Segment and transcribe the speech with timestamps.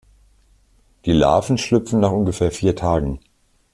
[1.05, 3.19] Die Larven schlüpfen nach ungefähr vier Tagen.